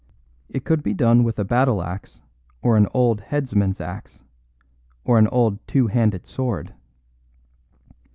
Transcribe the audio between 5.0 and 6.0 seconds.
or an old two